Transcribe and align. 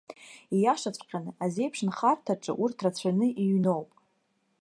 Ииашаҵәҟьаны, 0.55 1.31
азеиԥшнхарҭаҿы 1.43 2.51
урҭ 2.63 2.77
рацәаҩны 2.83 3.27
иҩноуп. 3.41 3.89